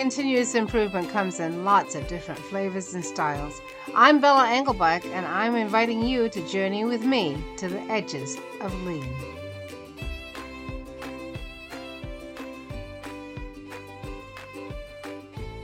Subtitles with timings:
[0.00, 3.60] Continuous improvement comes in lots of different flavors and styles.
[3.94, 8.72] I'm Bella Engelbach, and I'm inviting you to journey with me to the edges of
[8.84, 9.06] lean.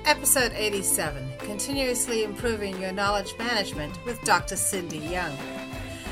[0.04, 4.56] Episode 87 Continuously Improving Your Knowledge Management with Dr.
[4.56, 5.34] Cindy Young.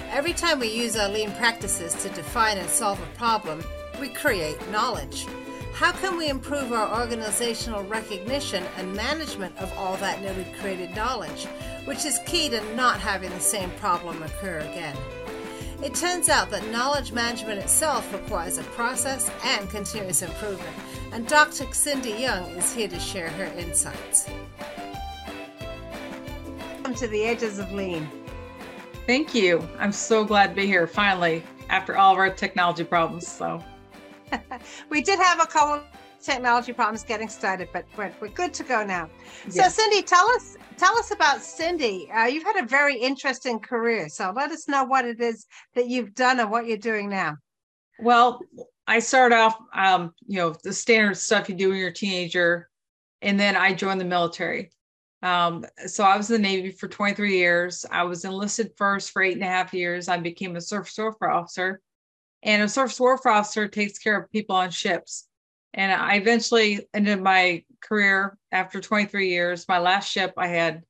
[0.08, 3.62] Every time we use our lean practices to define and solve a problem,
[4.00, 5.26] we create knowledge.
[5.74, 11.46] How can we improve our organizational recognition and management of all that newly created knowledge,
[11.84, 14.96] which is key to not having the same problem occur again?
[15.82, 20.76] It turns out that knowledge management itself requires a process and continuous improvement,
[21.10, 21.66] and Dr.
[21.72, 24.28] Cindy Young is here to share her insights.
[26.68, 28.08] Welcome to the edges of lean.
[29.08, 29.66] Thank you.
[29.80, 33.26] I'm so glad to be here finally after all of our technology problems.
[33.26, 33.60] So
[34.90, 35.82] we did have a couple
[36.24, 39.08] technology problems getting started, but we're, we're good to go now.
[39.48, 39.68] So.
[39.68, 42.10] Cindy, tell us tell us about Cindy.
[42.10, 45.88] Uh, you've had a very interesting career, so let us know what it is that
[45.88, 47.36] you've done and what you're doing now.
[48.00, 48.40] Well,
[48.86, 52.68] I started off, um, you know, the standard stuff you do when you're a teenager,
[53.22, 54.70] and then I joined the military.
[55.22, 57.86] Um, so I was in the Navy for 23 years.
[57.90, 60.08] I was enlisted first for eight and a half years.
[60.08, 61.80] I became a surface warfare officer
[62.44, 65.26] and a surface warfare officer takes care of people on ships.
[65.72, 69.66] And I eventually ended my career after 23 years.
[69.66, 70.82] My last ship, I had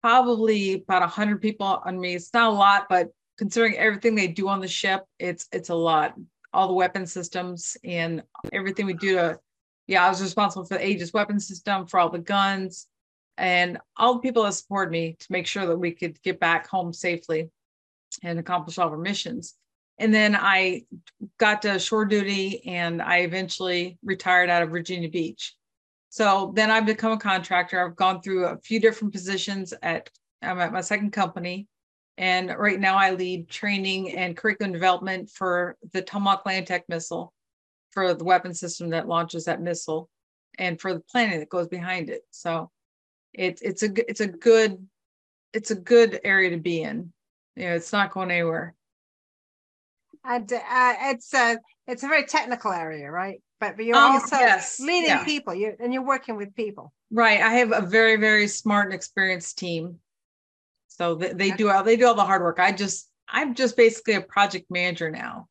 [0.00, 2.14] probably about 100 people on me.
[2.14, 5.74] It's not a lot, but considering everything they do on the ship, it's it's a
[5.74, 6.14] lot.
[6.52, 9.40] All the weapon systems and everything we do to,
[9.88, 12.86] yeah, I was responsible for the Aegis weapon system, for all the guns,
[13.36, 16.68] and all the people that supported me to make sure that we could get back
[16.68, 17.50] home safely
[18.22, 19.56] and accomplish all of our missions.
[19.98, 20.82] And then I
[21.38, 25.54] got to shore duty and I eventually retired out of Virginia Beach.
[26.10, 27.84] So then I've become a contractor.
[27.84, 30.10] I've gone through a few different positions at
[30.42, 31.68] I'm at my second company.
[32.18, 37.32] And right now I lead training and curriculum development for the Tomahawk Land Attack missile
[37.90, 40.08] for the weapon system that launches that missile
[40.58, 42.22] and for the planning that goes behind it.
[42.30, 42.70] So
[43.32, 44.86] it's it's a it's a good
[45.52, 47.12] it's a good area to be in.
[47.56, 48.74] You know, it's not going anywhere
[50.24, 53.42] and uh, it's a it's a very technical area, right?
[53.60, 54.80] But, but you're um, also yes.
[54.80, 55.24] leading yeah.
[55.24, 56.92] people, you and you're working with people.
[57.10, 57.40] Right.
[57.40, 59.98] I have a very very smart and experienced team,
[60.88, 62.58] so they, they do all they do all the hard work.
[62.58, 65.48] I just I'm just basically a project manager now,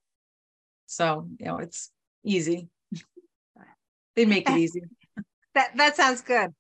[0.88, 1.92] so you know it's
[2.24, 2.68] easy.
[4.16, 4.84] they make it easy.
[5.54, 6.54] that that sounds good.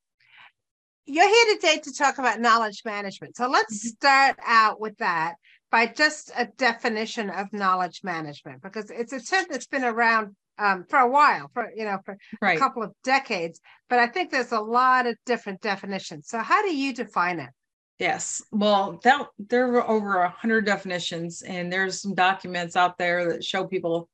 [1.05, 3.35] You're here today to talk about knowledge management.
[3.35, 3.89] So let's mm-hmm.
[3.89, 5.35] start out with that
[5.73, 10.85] by just a definition of knowledge management because it's a term that's been around um,
[10.87, 12.55] for a while, for you know, for right.
[12.55, 13.59] a couple of decades.
[13.89, 16.27] But I think there's a lot of different definitions.
[16.27, 17.49] So how do you define it?
[17.97, 23.27] Yes, well, that, there were over a hundred definitions, and there's some documents out there
[23.29, 24.09] that show people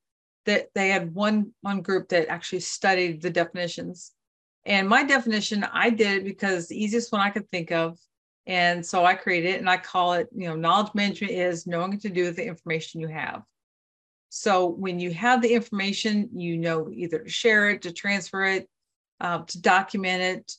[0.46, 4.14] that they had one one group that actually studied the definitions.
[4.66, 8.00] And my definition, I did it because the easiest one I could think of
[8.49, 11.91] and so I created it and I call it, you know, knowledge management is knowing
[11.91, 13.43] what to do with the information you have.
[14.29, 18.67] So when you have the information, you know either to share it, to transfer it,
[19.21, 20.51] uh, to document it,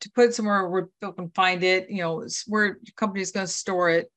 [0.00, 3.30] to put it somewhere where people can find it, you know, where your company is
[3.30, 4.10] going to store it.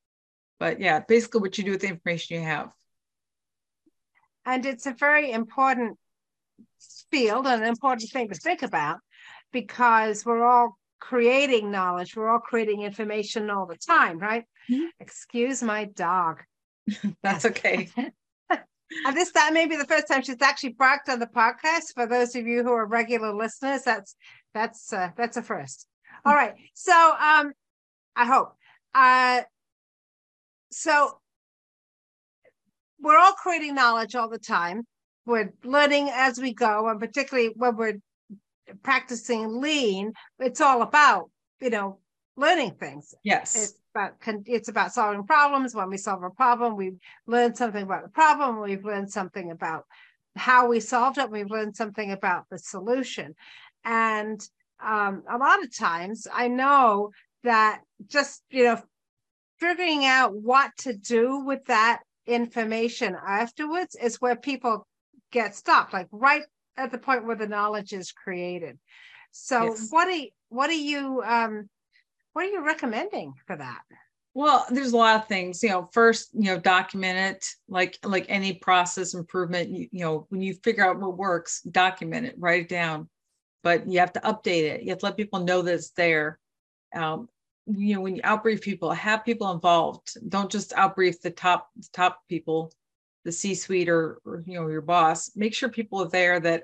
[0.59, 2.71] But yeah, basically what you do with the information you have.
[4.47, 5.99] And it's a very important
[7.11, 8.97] field and an important thing to think about
[9.51, 12.16] because we're all creating knowledge.
[12.16, 14.45] We're all creating information all the time, right?
[14.69, 14.85] Mm-hmm.
[15.01, 16.44] Excuse my dog.
[17.23, 17.89] That's okay.
[17.97, 21.94] and this that may be the first time she's actually barked on the podcast.
[21.95, 24.16] For those of you who are regular listeners, that's
[24.53, 25.88] that's uh, that's a first.
[26.25, 26.53] All right.
[26.73, 27.51] So um
[28.16, 28.53] I hope.
[28.94, 29.41] Uh
[30.72, 31.19] so
[33.00, 34.83] we're all creating knowledge all the time.
[35.25, 38.00] We're learning as we go, and particularly when we're
[38.83, 41.29] practicing lean, it's all about,
[41.59, 42.00] you know,
[42.35, 43.13] learning things.
[43.23, 43.56] Yes.
[43.56, 44.13] It's about
[44.47, 45.75] it's about solving problems.
[45.75, 46.97] When we solve a problem, we've
[47.27, 48.62] learned something about the problem.
[48.62, 49.85] We've learned something about
[50.35, 51.29] how we solved it.
[51.29, 53.35] We've learned something about the solution.
[53.83, 54.41] And
[54.81, 57.12] um, a lot of times I know
[57.44, 58.81] that just, you know,
[59.59, 64.88] figuring out what to do with that information afterwards is where people
[65.31, 65.94] get stuck.
[65.94, 66.44] Like right
[66.77, 68.77] at the point where the knowledge is created.
[69.31, 69.88] So yes.
[69.89, 71.69] what are what are you um
[72.33, 73.81] what are you recommending for that?
[74.33, 75.62] Well, there's a lot of things.
[75.62, 79.69] You know, first, you know, document it like like any process improvement.
[79.69, 83.09] You, you know, when you figure out what works, document it, write it down.
[83.63, 84.83] but you have to update it.
[84.83, 86.39] You have to let people know that it's there.
[86.95, 87.29] Um,
[87.67, 90.17] you know, when you outbrief people, have people involved.
[90.27, 92.71] Don't just outbrief the top top people,
[93.25, 95.31] the C-suite or, or you know your boss.
[95.35, 96.63] Make sure people are there that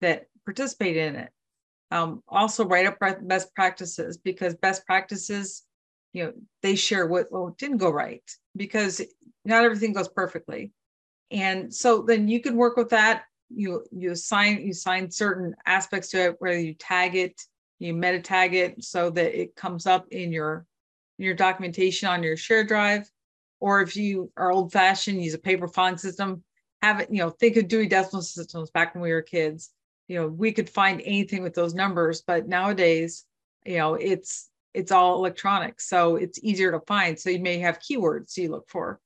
[0.00, 1.30] that participate in it.
[1.90, 5.62] Um, also, write up best practices because best practices,
[6.12, 6.32] you know,
[6.62, 8.22] they share what, what didn't go right
[8.56, 9.00] because
[9.44, 10.72] not everything goes perfectly.
[11.30, 13.24] And so then you can work with that.
[13.50, 17.40] You you assign you assign certain aspects to it, whether you tag it,
[17.78, 20.66] you meta tag it so that it comes up in your
[21.18, 23.08] your documentation on your share drive.
[23.60, 26.42] Or if you are old fashioned, use a paper file system.
[26.82, 29.70] Have it, you know, think of Dewey Decimal Systems back when we were kids.
[30.08, 33.24] You know, we could find anything with those numbers, but nowadays,
[33.64, 37.18] you know, it's it's all electronic, so it's easier to find.
[37.18, 39.00] So you may have keywords you look for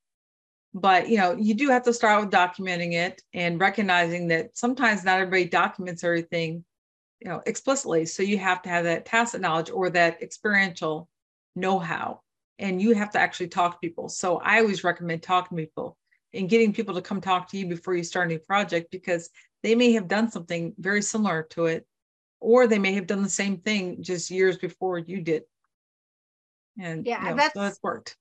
[0.74, 5.04] but you know you do have to start with documenting it and recognizing that sometimes
[5.04, 6.64] not everybody documents everything
[7.20, 11.08] you know explicitly so you have to have that tacit knowledge or that experiential
[11.56, 12.20] know-how
[12.58, 14.08] and you have to actually talk to people.
[14.08, 15.96] So i always recommend talking to people
[16.34, 19.30] and getting people to come talk to you before you start a new project because
[19.62, 21.86] they may have done something very similar to it
[22.40, 25.42] or they may have done the same thing just years before you did.
[26.78, 28.16] And yeah you know, that's, so that's worked.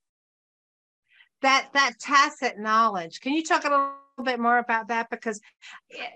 [1.43, 3.21] That that tacit knowledge.
[3.21, 3.93] Can you talk a little
[4.23, 5.11] bit more about that?
[5.11, 5.39] Because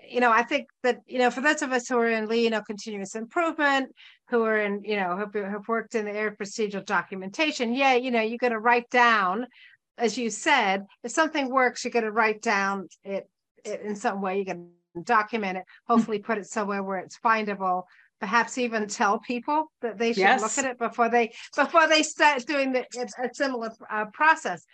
[0.08, 2.50] you know i think that you know for those of us who are in you
[2.50, 3.94] know continuous improvement
[4.32, 7.74] who are in you know have, have worked in the area of procedural documentation.
[7.74, 9.46] Yeah you know you're going to write down
[9.98, 13.28] as you said if something works you're going to write down it,
[13.64, 14.70] it in some way you can
[15.04, 17.84] document it hopefully put it somewhere where it's findable
[18.22, 20.40] perhaps even tell people that they should yes.
[20.40, 22.86] look at it before they before they start doing the,
[23.20, 24.64] a similar uh, process.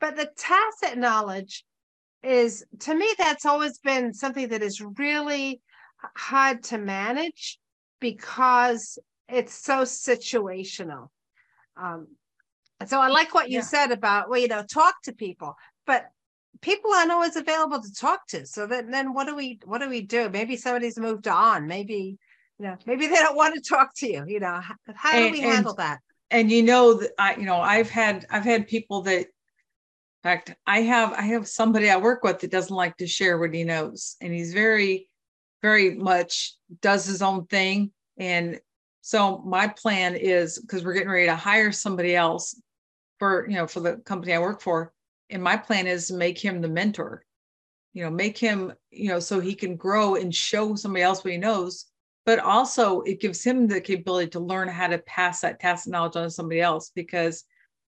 [0.00, 1.64] But the tacit knowledge
[2.24, 5.60] is, to me, that's always been something that is really
[6.16, 7.60] hard to manage
[8.00, 8.98] because
[9.28, 11.08] it's so situational.
[11.76, 12.08] Um,
[12.86, 13.64] so I like what you yeah.
[13.64, 15.56] said about, well, you know, talk to people,
[15.86, 16.06] but
[16.60, 18.46] people aren't always available to talk to.
[18.46, 20.28] So then, then what do we, what do we do?
[20.28, 21.66] Maybe somebody's moved on.
[21.66, 22.18] Maybe,
[22.58, 24.24] you know, maybe they don't want to talk to you.
[24.26, 24.60] You know,
[24.94, 26.00] how, do and, we handle and, that?
[26.30, 29.26] And you know that I, you know, I've had, I've had people that
[30.26, 33.38] in fact, I have I have somebody I work with that doesn't like to share
[33.38, 35.08] what he knows, and he's very,
[35.62, 37.92] very much does his own thing.
[38.18, 38.60] And
[39.02, 42.60] so my plan is because we're getting ready to hire somebody else
[43.18, 44.92] for you know for the company I work for,
[45.30, 47.24] and my plan is to make him the mentor.
[47.92, 51.32] You know, make him you know so he can grow and show somebody else what
[51.32, 51.86] he knows.
[52.24, 56.16] But also, it gives him the capability to learn how to pass that tacit knowledge
[56.16, 57.44] on to somebody else because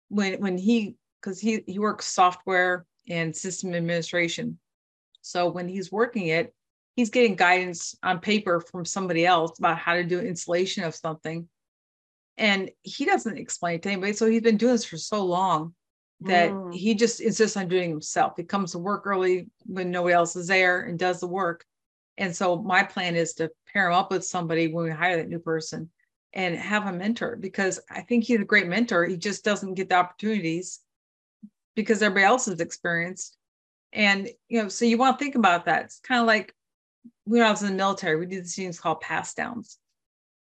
[0.08, 4.58] when when he because he he works software and system administration.
[5.20, 6.54] So when he's working it,
[6.98, 11.48] he's getting guidance on paper from somebody else about how to do installation of something.
[12.36, 14.14] And he doesn't explain it to anybody.
[14.14, 15.76] So he's been doing this for so long
[16.22, 16.74] that mm.
[16.74, 18.32] he just insists on doing himself.
[18.36, 21.64] He comes to work early when nobody else is there and does the work.
[22.16, 25.28] And so my plan is to pair him up with somebody when we hire that
[25.28, 25.90] new person
[26.32, 29.04] and have a mentor because I think he's a great mentor.
[29.04, 30.80] He just doesn't get the opportunities
[31.76, 33.36] because everybody else is experienced.
[33.92, 35.84] And, you know, so you want to think about that.
[35.84, 36.52] It's kind of like
[37.28, 39.78] when I was in the military, we did these things called pass downs.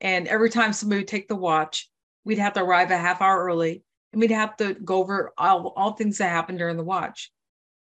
[0.02, 1.90] And every time somebody would take the watch,
[2.26, 5.68] we'd have to arrive a half hour early and we'd have to go over all,
[5.78, 7.32] all things that happened during the watch.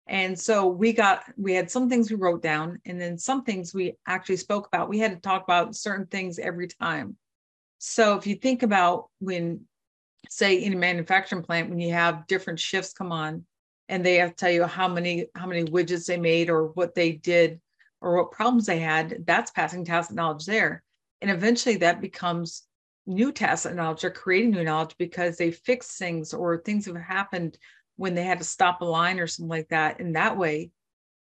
[0.07, 3.73] And so we got, we had some things we wrote down and then some things
[3.73, 4.89] we actually spoke about.
[4.89, 7.17] We had to talk about certain things every time.
[7.79, 9.61] So if you think about when
[10.29, 13.45] say in a manufacturing plant when you have different shifts come on
[13.89, 16.95] and they have to tell you how many how many widgets they made or what
[16.95, 17.59] they did
[18.03, 20.83] or what problems they had that's passing tacit knowledge there.
[21.21, 22.63] And eventually that becomes
[23.07, 27.57] new tacit knowledge or creating new knowledge because they fix things or things have happened
[27.95, 29.99] when they had to stop a line or something like that.
[29.99, 30.69] And that way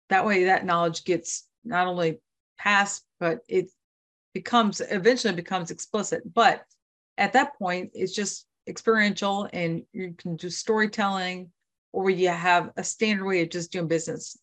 [0.09, 2.19] that way that knowledge gets not only
[2.59, 3.71] passed but it
[4.33, 6.23] becomes eventually becomes explicit.
[6.33, 6.65] But
[7.19, 11.51] at that point it's just experiential and you can do storytelling
[11.93, 14.39] or you have a standard way of just doing business.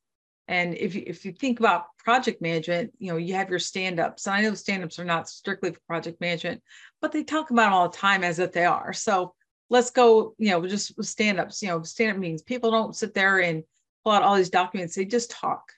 [0.47, 4.27] And if you, if you think about project management, you know, you have your stand-ups.
[4.27, 6.63] And I know stand-ups are not strictly for project management,
[7.01, 8.93] but they talk about all the time as if they are.
[8.93, 9.33] So
[9.69, 13.39] let's go, you know, just with stand-ups, you know, stand-up means people don't sit there
[13.39, 13.63] and
[14.03, 15.73] pull out all these documents, they just talk.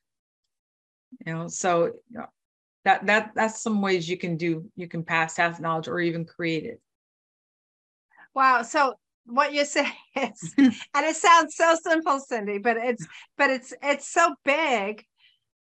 [1.25, 2.27] You know, so you know,
[2.85, 6.25] that that that's some ways you can do you can pass that knowledge or even
[6.25, 6.79] create it.
[8.35, 8.61] Wow.
[8.61, 8.93] So
[9.29, 10.69] what you're saying is, hmm.
[10.93, 13.05] and it sounds so simple, Cindy, but it's
[13.37, 15.03] but it's it's so big.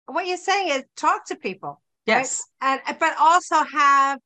[0.06, 1.82] What you're saying is talk to people.
[2.06, 2.44] Yes.
[2.62, 2.82] Right?
[2.88, 4.20] And but also have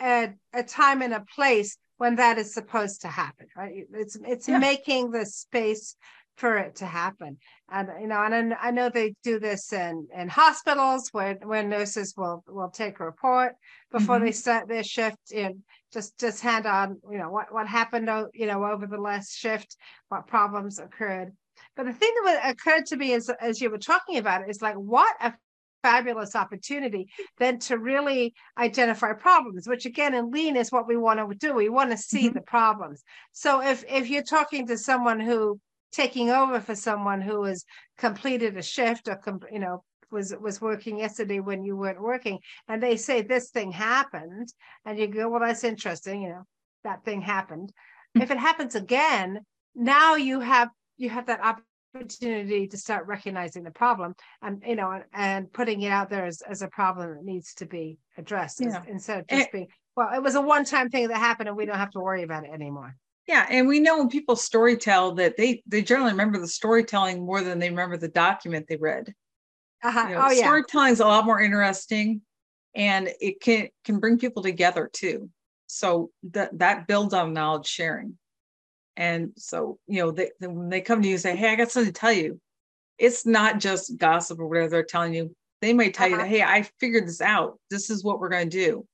[0.00, 3.86] a, a time and a place when that is supposed to happen, right?
[3.92, 4.58] It's it's yeah.
[4.58, 5.96] making the space
[6.36, 7.38] for it to happen.
[7.70, 12.14] And you know, and I know they do this in in hospitals where where nurses
[12.16, 13.54] will will take a report
[13.90, 14.26] before mm-hmm.
[14.26, 15.62] they start their shift and
[15.92, 19.76] just just hand on you know what what happened you know over the last shift,
[20.08, 21.32] what problems occurred.
[21.76, 24.62] But the thing that occurred to me as as you were talking about it is
[24.62, 25.32] like what a
[25.82, 27.06] fabulous opportunity
[27.38, 31.52] then to really identify problems which again in lean is what we want to do
[31.52, 32.36] we want to see mm-hmm.
[32.36, 35.60] the problems so if if you're talking to someone who
[35.94, 37.64] taking over for someone who has
[37.98, 39.20] completed a shift or
[39.50, 43.72] you know was was working yesterday when you weren't working and they say this thing
[43.72, 44.52] happened
[44.84, 46.42] and you go well that's interesting you know
[46.84, 48.22] that thing happened mm-hmm.
[48.22, 49.40] if it happens again
[49.74, 51.40] now you have you have that
[51.94, 56.42] opportunity to start recognizing the problem and you know and putting it out there as,
[56.42, 58.82] as a problem that needs to be addressed yeah.
[58.88, 61.76] instead of just being well it was a one-time thing that happened and we don't
[61.76, 62.96] have to worry about it anymore
[63.26, 67.40] yeah, and we know when people storytell that they they generally remember the storytelling more
[67.40, 69.14] than they remember the document they read.
[69.82, 70.06] Uh-huh.
[70.08, 70.44] You know, oh yeah.
[70.44, 72.20] Storytelling is a lot more interesting,
[72.74, 75.30] and it can can bring people together too.
[75.66, 78.18] So that that builds on knowledge sharing.
[78.96, 81.70] And so you know, they, when they come to you and say, "Hey, I got
[81.70, 82.40] something to tell you,"
[82.98, 85.34] it's not just gossip or whatever they're telling you.
[85.62, 86.16] They might tell uh-huh.
[86.16, 87.58] you that, "Hey, I figured this out.
[87.70, 88.86] This is what we're going to do,"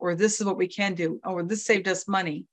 [0.00, 2.46] or "This is what we can do," or "This saved us money."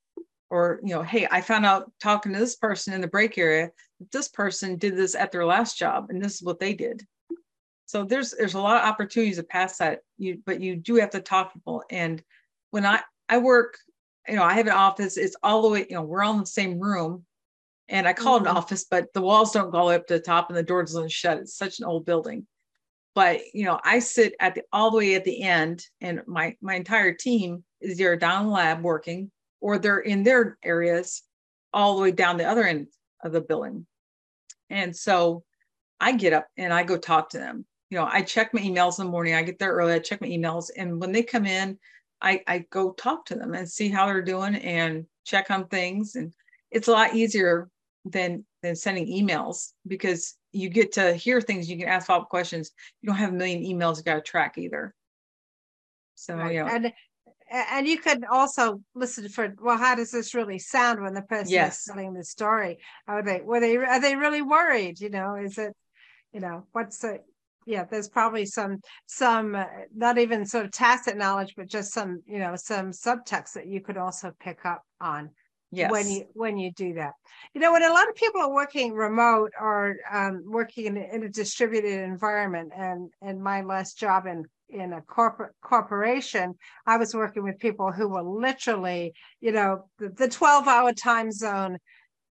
[0.53, 3.71] Or you know hey i found out talking to this person in the break area
[4.11, 7.05] this person did this at their last job and this is what they did.
[7.85, 9.99] So there's there's a lot of opportunities to pass that.
[10.17, 11.83] You but you do have to talk to people.
[11.89, 12.23] And
[12.71, 13.77] when i i work
[14.27, 15.17] you know i have an office.
[15.17, 17.25] It's all the way you know we're all in the same room.
[17.89, 18.47] And i call mm-hmm.
[18.47, 20.49] it an office but the walls don't go all the way up to the top
[20.49, 21.39] and the door doesn't shut.
[21.39, 22.47] It's such an old building.
[23.15, 26.55] But you know i sit at the all the way at the end and my
[26.61, 29.29] my entire team is there down the lab working
[29.63, 31.23] or they're in their areas
[31.71, 32.87] all the way down the other end
[33.23, 33.87] of the building.
[34.69, 35.45] And so
[36.01, 37.65] I get up and I go talk to them.
[37.89, 39.35] You know, I check my emails in the morning.
[39.35, 39.93] I get there early.
[39.93, 40.69] I check my emails.
[40.75, 41.79] And when they come in,
[42.21, 46.15] I, I go talk to them and see how they're doing and check on things.
[46.15, 46.33] And
[46.69, 47.69] it's a lot easier
[48.03, 51.69] than than sending emails because you get to hear things.
[51.69, 52.71] You can ask follow-up questions.
[53.01, 54.93] You don't have a million emails you got to track either.
[56.15, 56.55] So right.
[56.55, 56.93] know, and
[57.53, 61.53] and you could also listen for well how does this really sound when the person
[61.53, 61.79] yes.
[61.79, 65.57] is telling the story are they were they are they really worried you know is
[65.57, 65.73] it
[66.33, 67.19] you know what's the
[67.65, 72.21] yeah there's probably some some uh, not even sort of tacit knowledge but just some
[72.25, 75.29] you know some subtext that you could also pick up on
[75.71, 75.91] yes.
[75.91, 77.13] when you when you do that
[77.53, 81.23] you know when a lot of people are working remote or um, working in, in
[81.23, 84.43] a distributed environment and and my last job in
[84.73, 90.09] in a corporate corporation, I was working with people who were literally, you know, the,
[90.09, 91.77] the 12 hour time zone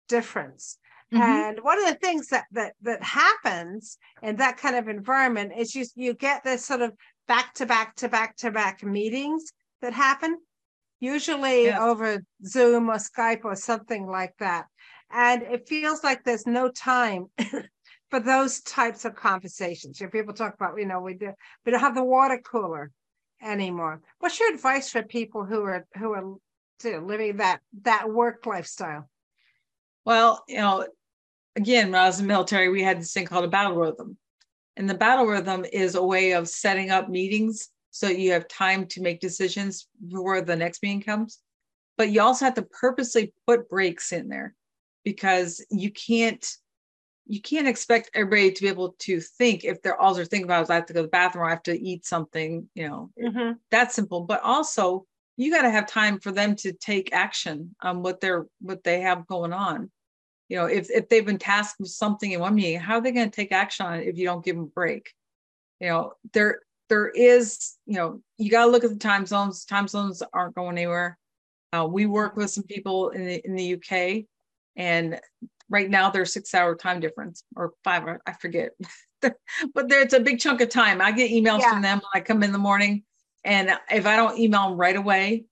[0.08, 0.78] difference.
[1.14, 1.22] Mm-hmm.
[1.22, 5.76] And one of the things that that that happens in that kind of environment is
[5.76, 6.94] you you get this sort of
[7.28, 9.52] back to back to back to back meetings
[9.82, 10.38] that happen,
[11.00, 11.80] usually yes.
[11.80, 14.66] over Zoom or Skype or something like that.
[15.12, 17.28] And it feels like there's no time
[18.16, 20.00] for those types of conversations.
[20.00, 21.34] You know, people talk about, you know, we do,
[21.66, 22.92] we don't have the water cooler
[23.44, 24.02] anymore.
[24.20, 26.24] What's your advice for people who are who are
[27.02, 29.10] living that that work lifestyle?
[30.06, 30.88] Well, you know,
[31.58, 34.18] again, when I was in the military, we had this thing called a battle rhythm.
[34.78, 38.88] And the battle rhythm is a way of setting up meetings so you have time
[38.88, 41.40] to make decisions before the next meeting comes.
[41.98, 44.56] But you also have to purposely put breaks in there
[45.04, 46.46] because you can't
[47.28, 50.64] you can't expect everybody to be able to think if they're all they're thinking about
[50.64, 52.88] is I have to go to the bathroom or I have to eat something, you
[52.88, 53.54] know, mm-hmm.
[53.72, 54.22] that's simple.
[54.22, 55.06] But also
[55.38, 59.02] you got to have time for them to take action on what they're what they
[59.02, 59.92] have going on.
[60.50, 63.12] You know, if if they've been tasked with something in one meeting, how are they
[63.12, 65.12] going to take action on it if you don't give them a break?
[65.80, 69.66] You know, there there is, you know, you got to look at the time zones.
[69.66, 71.18] Time zones aren't going anywhere.
[71.74, 74.26] Uh, we work with some people in the in the UK,
[74.76, 75.20] and
[75.70, 78.72] right now there's six hour time difference or five i forget.
[79.74, 81.02] But there's a big chunk of time.
[81.02, 81.72] I get emails yeah.
[81.72, 83.04] from them when i come in the morning
[83.44, 85.46] and if i don't email them right away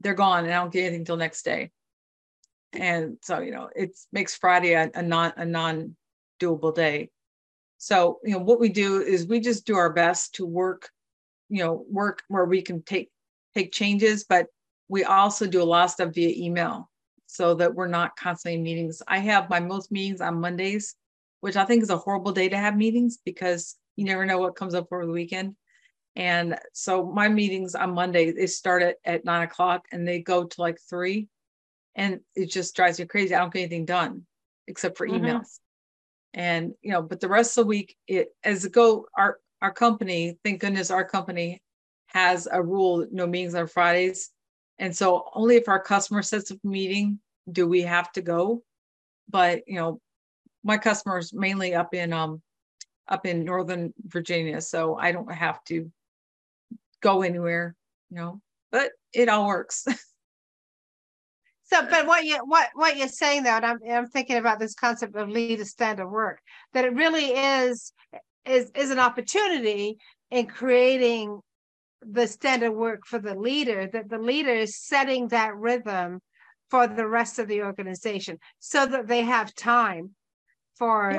[0.00, 1.70] they're gone and i don't get anything until next day.
[2.72, 5.96] And so you know it makes friday a, a non a non
[6.40, 7.10] doable day.
[7.76, 10.90] So you know what we do is we just do our best to work
[11.48, 13.10] you know work where we can take
[13.54, 14.46] take changes but
[14.88, 16.87] we also do a lot of stuff via email
[17.28, 19.02] so that we're not constantly meetings.
[19.06, 20.96] I have my most meetings on Mondays,
[21.40, 24.56] which I think is a horrible day to have meetings because you never know what
[24.56, 25.54] comes up over the weekend.
[26.16, 30.44] And so my meetings on Monday, they start at, at nine o'clock and they go
[30.44, 31.28] to like three.
[31.94, 33.34] And it just drives me crazy.
[33.34, 34.24] I don't get anything done
[34.66, 35.24] except for mm-hmm.
[35.24, 35.58] emails.
[36.32, 39.72] And you know, but the rest of the week, it as it go, our our
[39.72, 41.62] company, thank goodness our company
[42.06, 44.30] has a rule, no meetings on Fridays.
[44.78, 47.18] And so only if our customer sets a meeting
[47.50, 48.62] do we have to go.
[49.28, 50.00] But you know,
[50.62, 52.42] my customers mainly up in um
[53.08, 55.90] up in Northern Virginia, so I don't have to
[57.00, 57.74] go anywhere,
[58.10, 59.86] you know, but it all works.
[61.70, 64.74] So, but what you what what you're saying though, and I'm I'm thinking about this
[64.74, 66.40] concept of leader standard work,
[66.72, 67.92] that it really is
[68.46, 69.98] is is an opportunity
[70.30, 71.42] in creating
[72.02, 76.20] the standard work for the leader, that the leader is setting that rhythm
[76.70, 80.14] for the rest of the organization so that they have time
[80.76, 81.12] for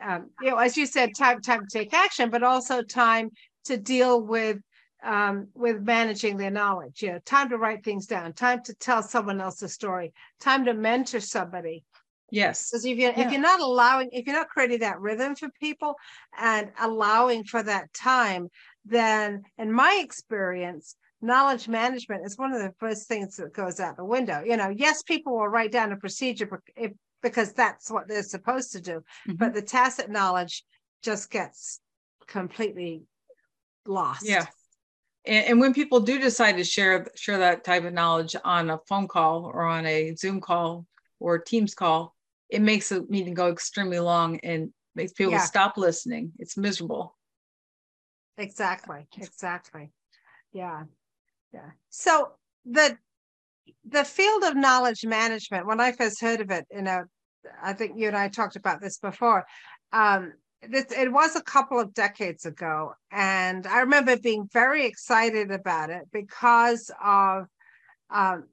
[0.00, 0.14] yeah.
[0.14, 3.30] um, you know, as you said, time time to take action, but also time
[3.64, 4.58] to deal with
[5.02, 7.02] um, with managing their knowledge.
[7.02, 10.64] You know, time to write things down, time to tell someone else a story, time
[10.66, 11.84] to mentor somebody.
[12.30, 12.70] Yes.
[12.70, 13.26] Because if you're yeah.
[13.26, 15.94] if you're not allowing, if you're not creating that rhythm for people
[16.38, 18.48] and allowing for that time,
[18.84, 23.96] then in my experience, knowledge management is one of the first things that goes out
[23.96, 24.42] the window.
[24.44, 28.72] You know, yes, people will write down a procedure if, because that's what they're supposed
[28.72, 29.34] to do, mm-hmm.
[29.34, 30.64] but the tacit knowledge
[31.02, 31.80] just gets
[32.26, 33.02] completely
[33.86, 34.26] lost.
[34.26, 34.46] Yeah
[35.24, 38.78] and, and, when people do decide to share share that type of knowledge on a
[38.88, 40.86] phone call or on a zoom call
[41.18, 42.14] or teams call
[42.48, 45.44] it makes the meeting go extremely long and makes people yeah.
[45.44, 47.16] stop listening it's miserable
[48.40, 49.90] exactly exactly
[50.52, 50.84] yeah
[51.52, 52.32] yeah so
[52.64, 52.96] the
[53.84, 57.02] the field of knowledge management when i first heard of it you know
[57.62, 59.44] i think you and i talked about this before
[59.92, 60.32] um,
[60.68, 65.90] this, it was a couple of decades ago, and I remember being very excited about
[65.90, 67.46] it because of
[68.10, 68.46] um,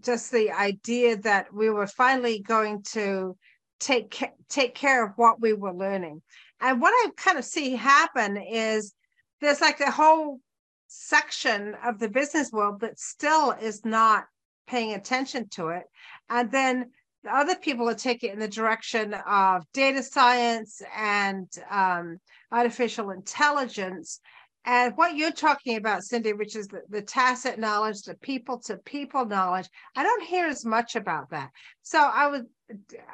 [0.00, 3.36] just the idea that we were finally going to
[3.78, 6.22] take take care of what we were learning.
[6.60, 8.94] And what I kind of see happen is
[9.40, 10.40] there's like a whole
[10.86, 14.24] section of the business world that still is not
[14.66, 15.84] paying attention to it,
[16.30, 16.90] and then
[17.30, 22.18] other people are taking it in the direction of data science and um,
[22.52, 24.20] artificial intelligence.
[24.66, 28.78] And what you're talking about, Cindy, which is the, the tacit knowledge, the people to
[28.78, 31.50] people knowledge, I don't hear as much about that.
[31.82, 32.42] So I was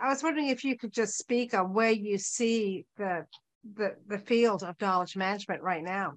[0.00, 3.26] I was wondering if you could just speak on where you see the
[3.76, 6.14] the, the field of knowledge management right now.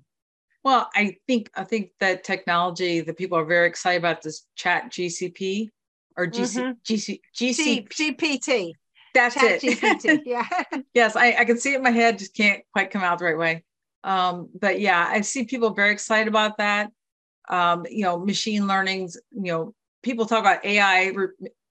[0.63, 4.91] Well, I think I think that technology, the people are very excited about this chat
[4.91, 5.69] GCP
[6.15, 6.93] or GC, mm-hmm.
[6.93, 8.71] GC, GC, GPT.
[9.13, 9.79] That's Chat it.
[9.79, 10.21] GPT.
[10.25, 10.47] Yeah.
[10.93, 13.25] yes, I, I can see it in my head, just can't quite come out the
[13.25, 13.63] right way.
[14.03, 16.89] Um, but yeah, I see people very excited about that.
[17.49, 21.13] Um, you know, machine learnings, you know, people talk about AI,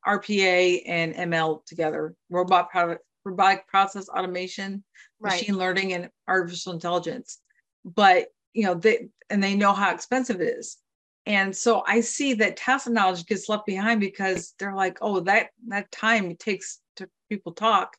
[0.06, 4.84] RPA, and ML together, robot product, robotic process automation,
[5.22, 5.40] right.
[5.40, 7.38] machine learning, and artificial intelligence.
[7.84, 10.76] But you know, they and they know how expensive it is.
[11.24, 15.50] And so I see that tacit knowledge gets left behind because they're like, oh, that
[15.68, 17.96] that time it takes to people talk,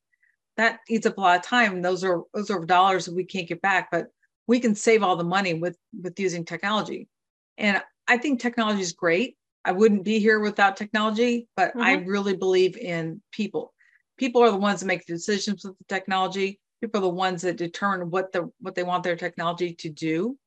[0.57, 1.81] that eats up a lot of time.
[1.81, 4.07] Those are those are dollars that we can't get back, but
[4.47, 7.07] we can save all the money with with using technology.
[7.57, 9.37] And I think technology is great.
[9.65, 11.81] I wouldn't be here without technology, but mm-hmm.
[11.81, 13.73] I really believe in people.
[14.17, 16.59] People are the ones that make the decisions with the technology.
[16.83, 20.37] People are the ones that determine what the what they want their technology to do.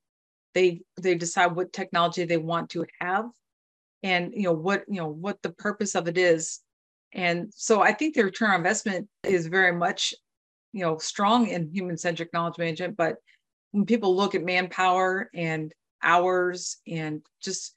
[0.54, 3.26] They they decide what technology they want to have
[4.02, 6.60] and you know what you know what the purpose of it is.
[7.14, 10.12] And so i think the return on investment is very much
[10.72, 13.16] you know strong in human centric knowledge management but
[13.70, 15.72] when people look at manpower and
[16.02, 17.74] hours and just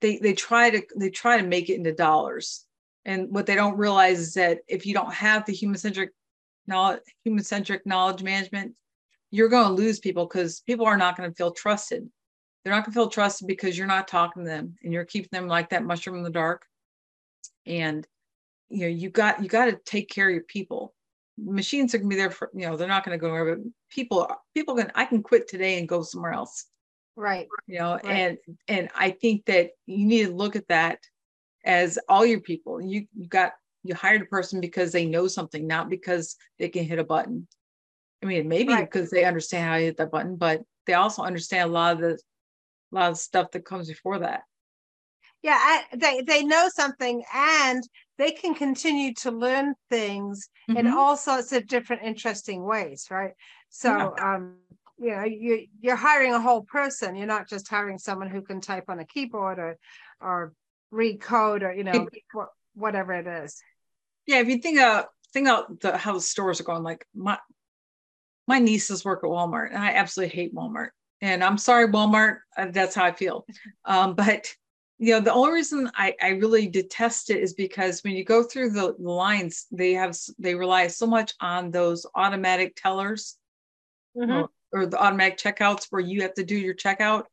[0.00, 2.64] they they try to they try to make it into dollars.
[3.04, 6.10] And what they don't realize is that if you don't have the human centric
[6.66, 8.74] knowledge human centric knowledge management
[9.30, 12.08] you're going to lose people because people are not going to feel trusted.
[12.62, 15.30] They're not going to feel trusted because you're not talking to them and you're keeping
[15.32, 16.66] them like that mushroom in the dark.
[17.66, 18.06] And
[18.68, 20.94] you know, you got you got to take care of your people.
[21.38, 23.56] Machines are going to be there for you know they're not going to go anywhere,
[23.56, 26.66] but people people can I can quit today and go somewhere else.
[27.16, 27.48] Right.
[27.66, 28.04] You know, right.
[28.04, 30.98] and and I think that you need to look at that
[31.64, 32.80] as all your people.
[32.80, 36.84] You you got you hired a person because they know something, not because they can
[36.84, 37.46] hit a button.
[38.22, 38.90] I mean, maybe right.
[38.90, 42.00] because they understand how to hit that button, but they also understand a lot of
[42.00, 42.18] the
[42.92, 44.42] a lot of stuff that comes before that.
[45.42, 47.82] Yeah, I, they they know something, and
[48.18, 50.78] they can continue to learn things mm-hmm.
[50.78, 53.32] in all sorts of different interesting ways, right?
[53.70, 54.34] So, yeah.
[54.34, 54.56] um,
[55.00, 58.60] you know you you're hiring a whole person you're not just hiring someone who can
[58.60, 59.78] type on a keyboard or
[60.20, 60.52] or
[60.90, 62.06] read code or you know
[62.74, 63.62] whatever it is
[64.30, 67.36] yeah if you think of think about the, how the stores are going like my
[68.46, 70.90] my nieces work at walmart and i absolutely hate walmart.
[71.20, 73.44] And i'm sorry walmart uh, that's how i feel.
[73.84, 74.46] Um, but
[74.98, 78.42] you know the only reason I, I really detest it is because when you go
[78.42, 83.36] through the, the lines they have they rely so much on those automatic tellers
[84.16, 84.30] mm-hmm.
[84.30, 87.24] or, or, the automatic checkouts where you have to do your checkout.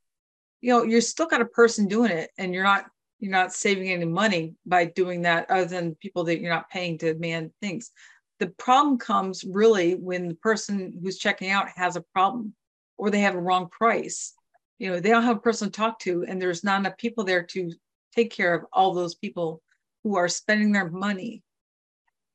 [0.61, 2.85] You know you're still got a person doing it and you're not
[3.19, 6.97] you're not saving any money by doing that other than people that you're not paying
[6.99, 7.91] to demand things.
[8.39, 12.53] The problem comes really when the person who's checking out has a problem
[12.97, 14.33] or they have a wrong price.
[14.77, 17.23] You know they don't have a person to talk to and there's not enough people
[17.23, 17.71] there to
[18.15, 19.61] take care of all those people
[20.03, 21.41] who are spending their money.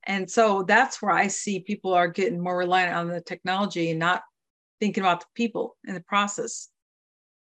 [0.04, 4.00] And so that's where i see people are getting more reliant on the technology and
[4.00, 4.22] not
[4.80, 6.68] thinking about the people in the process.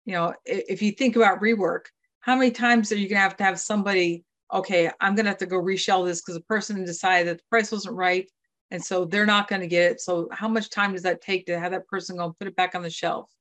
[0.06, 1.88] You know if you think about rework
[2.26, 5.32] how many times are you going to have to have somebody okay i'm going to
[5.32, 8.30] have to go reshell this because the person decided that the price wasn't right
[8.72, 10.02] and so they're not going to get it.
[10.02, 12.56] So how much time does that take to have that person go and put it
[12.56, 13.32] back on the shelf?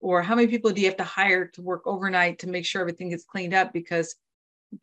[0.00, 2.80] Or how many people do you have to hire to work overnight to make sure
[2.80, 3.72] everything gets cleaned up?
[3.72, 4.14] Because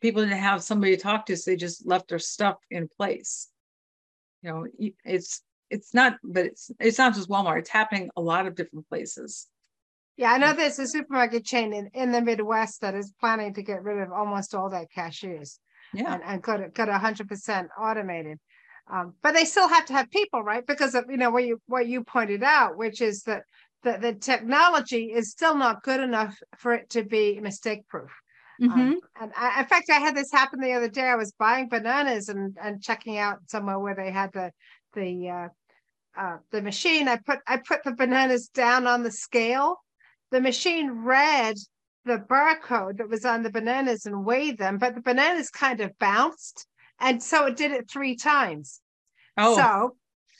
[0.00, 3.48] people didn't have somebody to talk to so they just left their stuff in place.
[4.42, 4.66] You know
[5.04, 8.88] it's it's not but it's it's not just walmart it's happening a lot of different
[8.88, 9.48] places
[10.16, 13.62] yeah i know there's a supermarket chain in, in the midwest that is planning to
[13.62, 15.58] get rid of almost all their cashiers
[15.92, 18.38] yeah and, and got it got 100% automated
[18.88, 21.60] um, but they still have to have people right because of you know what you
[21.66, 23.42] what you pointed out which is that
[23.86, 28.10] the, the technology is still not good enough for it to be mistake proof.
[28.60, 28.80] Um, mm-hmm.
[28.80, 31.02] Um, and I, in fact, I had this happen the other day.
[31.02, 34.50] I was buying bananas and, and checking out somewhere where they had the
[34.94, 35.48] the uh,
[36.18, 37.06] uh, the machine.
[37.06, 39.76] I put I put the bananas down on the scale.
[40.30, 41.56] The machine read
[42.04, 45.98] the barcode that was on the bananas and weighed them, but the bananas kind of
[45.98, 46.66] bounced,
[47.00, 48.80] and so it did it three times.
[49.36, 49.96] Oh, so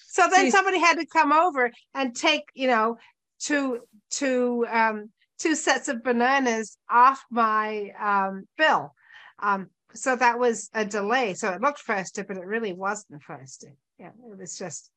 [0.08, 2.96] so then somebody had to come over and take you know
[3.38, 8.94] two two um, two sets of bananas off my um, bill.
[9.40, 11.34] Um, so that was a delay.
[11.34, 13.74] So it looked faster, but it really wasn't faster.
[13.98, 14.90] Yeah, it was just.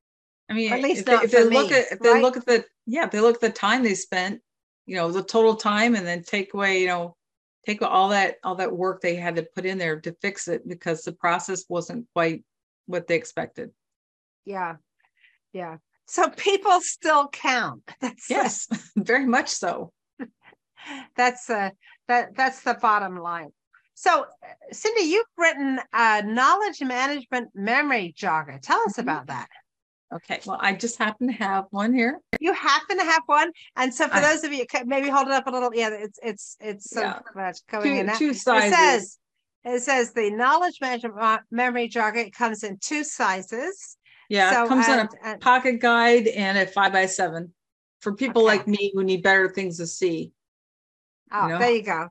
[0.50, 2.02] I mean, at least if, they, if they look at if right?
[2.02, 4.42] they look at the yeah, if they look at the time they spent,
[4.90, 7.16] you know, the total time, and then take away, you know,
[7.64, 10.68] take all that all that work they had to put in there to fix it
[10.68, 12.44] because the process wasn't quite
[12.88, 13.70] what they expected.
[14.46, 14.78] Yeah,
[15.54, 15.78] yeah.
[16.08, 17.84] So people still count.
[18.02, 19.94] That's yes, very much so.
[21.16, 21.70] that's uh,
[22.08, 23.52] that that's the bottom line.
[23.94, 24.26] So,
[24.72, 28.60] Cindy, you've written a knowledge management memory jogger.
[28.62, 29.02] Tell us mm-hmm.
[29.02, 29.50] about that.
[30.14, 30.40] Okay.
[30.46, 32.20] Well, I just happen to have one here.
[32.40, 35.34] You happen to have one, and so for I, those of you, maybe hold it
[35.34, 35.70] up a little.
[35.74, 37.20] Yeah, it's it's it's so yeah.
[37.36, 38.18] much going two, in.
[38.18, 38.72] Two sizes.
[38.72, 39.18] It says
[39.66, 42.26] it says the knowledge management uh, memory jogger.
[42.26, 43.98] It comes in two sizes.
[44.30, 47.54] Yeah, so, it comes in a pocket guide and a five by seven
[48.00, 48.58] for people okay.
[48.58, 50.32] like me who need better things to see.
[51.32, 51.60] Oh, you know?
[51.60, 52.08] there you go.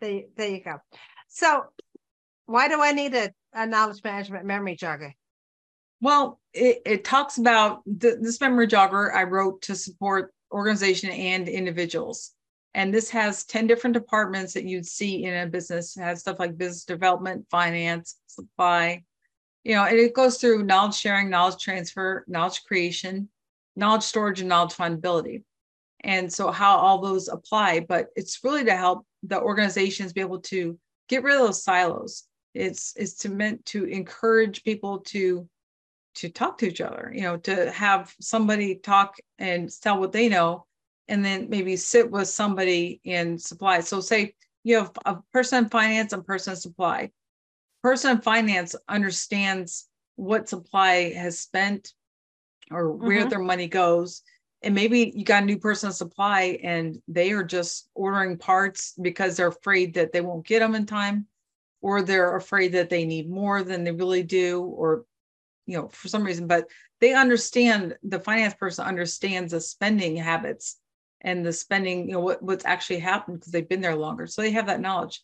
[0.00, 0.78] There, there you go.
[1.28, 1.64] So,
[2.46, 5.12] why do I need a, a knowledge management memory jogger?
[6.00, 11.48] Well, it, it talks about the, this memory jogger I wrote to support organization and
[11.48, 12.32] individuals.
[12.74, 15.96] And this has 10 different departments that you'd see in a business.
[15.96, 19.04] It has stuff like business development, finance, supply,
[19.64, 23.28] you know, and it goes through knowledge sharing, knowledge transfer, knowledge creation,
[23.76, 25.42] knowledge storage, and knowledge findability.
[26.02, 30.40] And so how all those apply, but it's really to help the organizations be able
[30.40, 32.24] to get rid of those silos.
[32.54, 35.48] It's it's to meant to encourage people to
[36.16, 40.28] to talk to each other, you know, to have somebody talk and tell what they
[40.28, 40.66] know,
[41.08, 43.80] and then maybe sit with somebody in supply.
[43.80, 47.10] So say you have a person in finance and person in supply
[47.82, 51.92] person in finance understands what supply has spent
[52.70, 53.28] or where mm-hmm.
[53.28, 54.22] their money goes
[54.62, 58.94] and maybe you got a new person in supply and they are just ordering parts
[59.00, 61.26] because they're afraid that they won't get them in time
[61.80, 65.04] or they're afraid that they need more than they really do or
[65.70, 66.66] you know for some reason but
[67.00, 70.76] they understand the finance person understands the spending habits
[71.22, 74.42] and the spending you know what, what's actually happened because they've been there longer so
[74.42, 75.22] they have that knowledge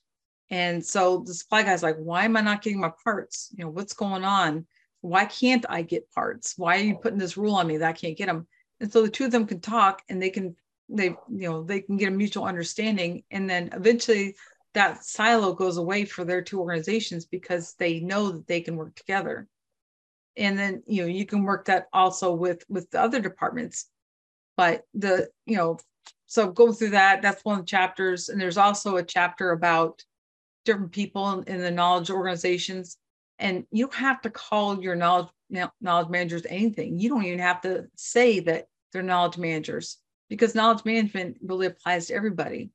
[0.51, 3.53] and so the supply guy's like, why am I not getting my parts?
[3.57, 4.67] You know, what's going on?
[5.01, 6.55] Why can't I get parts?
[6.57, 8.47] Why are you putting this rule on me that I can't get them?
[8.81, 10.57] And so the two of them can talk and they can,
[10.89, 13.25] they, you know, they can get a mutual understanding.
[13.31, 14.37] And then eventually
[14.75, 18.95] that silo goes away for their two organizations because they know that they can work
[18.95, 19.49] together.
[20.37, 23.87] And then, you know, you can work that also with, with the other departments.
[24.57, 25.79] but the you know
[26.27, 28.29] so go through that that's one of the chapters.
[28.29, 30.03] And there's also a chapter about
[30.65, 32.99] different people in, in the knowledge organizations.
[33.39, 35.29] And you don't have to call your knowledge
[35.81, 36.99] knowledge managers anything.
[36.99, 42.09] You don't even have to say that they're knowledge managers because knowledge management really applies
[42.09, 42.71] to everybody.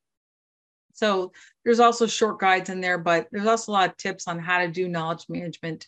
[0.94, 1.34] So
[1.66, 4.60] there's also short guides in there but there's also a lot of tips on how
[4.60, 5.88] to do knowledge management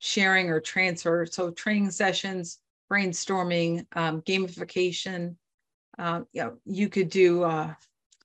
[0.00, 2.58] sharing or transfer so training sessions
[2.90, 5.36] brainstorming um, gamification
[5.98, 7.72] uh, you know you could do uh,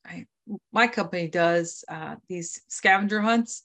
[0.05, 0.25] I,
[0.71, 3.63] my company does uh, these scavenger hunts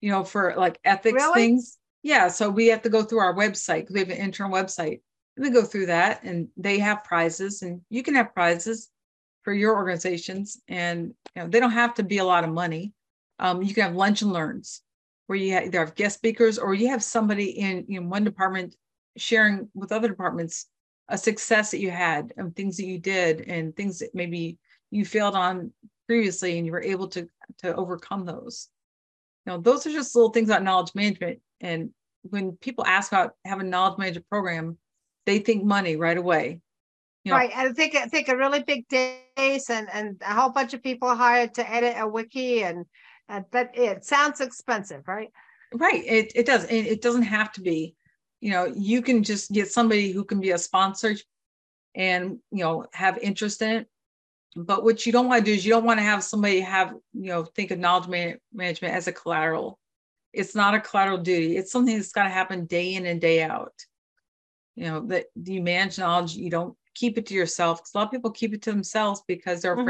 [0.00, 1.42] you know, for like ethics really?
[1.42, 1.78] things.
[2.02, 2.28] Yeah.
[2.28, 3.90] So we have to go through our website.
[3.90, 5.00] We have an internal website.
[5.36, 8.90] We go through that and they have prizes and you can have prizes
[9.42, 10.60] for your organizations.
[10.68, 12.92] And you know, they don't have to be a lot of money.
[13.38, 14.82] Um, you can have lunch and learns
[15.26, 18.76] where you either have guest speakers or you have somebody in know, one department
[19.16, 20.66] sharing with other departments
[21.08, 24.58] a success that you had and things that you did and things that maybe
[24.90, 25.72] you failed on
[26.06, 28.68] previously and you were able to to overcome those
[29.46, 31.40] you know, those are just little things about knowledge management.
[31.60, 31.90] And
[32.22, 34.76] when people ask about having a knowledge management program,
[35.24, 36.60] they think money right away.
[37.24, 37.50] You know, right.
[37.56, 41.14] I think I think a really big days and and a whole bunch of people
[41.14, 42.84] hired to edit a wiki and
[43.28, 45.30] but it sounds expensive, right?
[45.74, 46.04] Right.
[46.06, 46.64] It it does.
[46.64, 47.94] It, it doesn't have to be.
[48.40, 51.16] You know, you can just get somebody who can be a sponsor
[51.94, 53.88] and you know have interest in it
[54.56, 56.94] but what you don't want to do is you don't want to have somebody have,
[57.12, 59.78] you know, think of knowledge man- management as a collateral.
[60.32, 61.58] It's not a collateral duty.
[61.58, 63.74] It's something that's got to happen day in and day out.
[64.74, 67.80] You know, that you manage knowledge, you don't keep it to yourself.
[67.80, 69.84] Because a lot of people keep it to themselves because they're mm-hmm.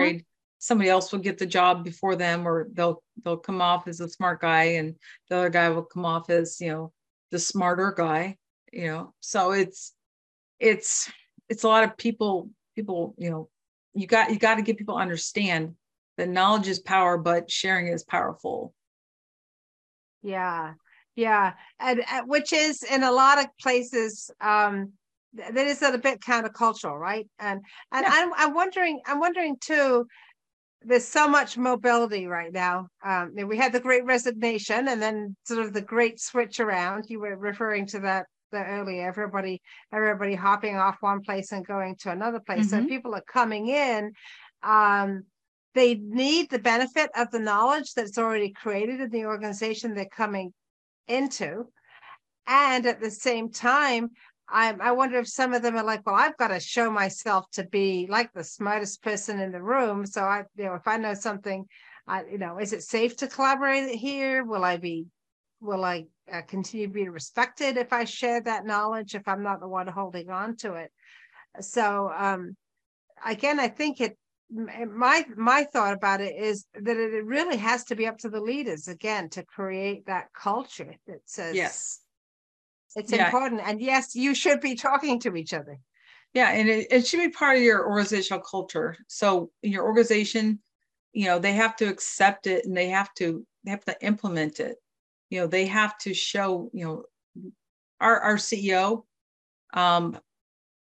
[0.58, 4.08] Somebody else will get the job before them, or they'll they'll come off as a
[4.08, 4.94] smart guy, and
[5.28, 6.92] the other guy will come off as, you know,
[7.30, 8.36] the smarter guy.
[8.72, 9.92] You know, so it's
[10.58, 11.10] it's
[11.48, 13.48] it's a lot of people people you know
[13.94, 15.74] you got you got to get people understand
[16.16, 18.74] that knowledge is power, but sharing is powerful.
[20.22, 20.74] Yeah,
[21.14, 24.92] yeah, and, and which is in a lot of places um,
[25.34, 27.28] that is a bit countercultural, right?
[27.38, 27.60] And
[27.92, 28.10] and yeah.
[28.12, 30.06] I'm I'm wondering I'm wondering too.
[30.82, 32.88] There's so much mobility right now.
[33.04, 37.06] Um, we had the Great Resignation, and then sort of the Great Switch around.
[37.08, 39.60] You were referring to that the earlier everybody
[39.92, 42.84] everybody hopping off one place and going to another place mm-hmm.
[42.84, 44.12] so people are coming in
[44.62, 45.24] um,
[45.74, 50.52] they need the benefit of the knowledge that's already created in the organization they're coming
[51.08, 51.66] into
[52.46, 54.10] and at the same time
[54.48, 57.50] I, I wonder if some of them are like, well, I've got to show myself
[57.52, 60.06] to be like the smartest person in the room.
[60.06, 61.66] So I, you know, if I know something,
[62.06, 64.44] I, you know, is it safe to collaborate here?
[64.44, 65.06] Will I be,
[65.60, 69.60] will I uh, continue to be respected if I share that knowledge, if I'm not
[69.60, 70.92] the one holding on to it.
[71.60, 72.56] So um,
[73.24, 74.16] again, I think it
[74.48, 78.40] my my thought about it is that it really has to be up to the
[78.40, 81.98] leaders again to create that culture that says yes
[82.96, 83.26] it's yeah.
[83.26, 83.60] important.
[83.64, 85.78] And yes you should be talking to each other.
[86.32, 88.96] Yeah and it, it should be part of your organizational culture.
[89.06, 90.58] So your organization
[91.12, 94.58] you know they have to accept it and they have to they have to implement
[94.60, 94.76] it.
[95.30, 97.04] You know they have to show you know
[98.00, 99.04] our our ceo
[99.72, 100.18] um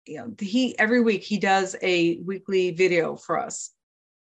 [0.07, 3.71] you know he every week he does a weekly video for us.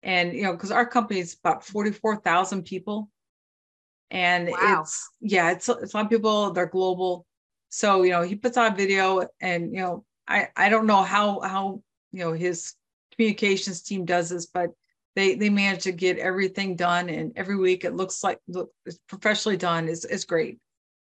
[0.03, 3.11] And you know because our company is about 44,000 people.
[4.11, 4.81] And wow.
[4.81, 7.27] it's yeah it's, it's a lot of people they're global
[7.75, 11.41] so you know he puts out video and you know i i don't know how
[11.41, 11.83] how
[12.13, 12.75] you know his
[13.15, 14.71] communications team does this but
[15.15, 17.09] they they manage to get everything done.
[17.09, 19.89] And every week it looks like look it's professionally done.
[19.89, 20.59] Is is great.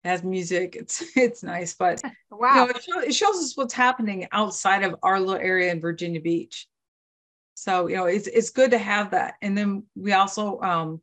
[0.05, 0.77] It has music.
[0.77, 1.75] It's it's nice.
[1.75, 5.43] But wow you know, it, show, it shows us what's happening outside of our little
[5.43, 6.67] area in virginia beach.
[7.55, 9.35] So you know it's it's good to have that.
[9.43, 11.01] And then we also um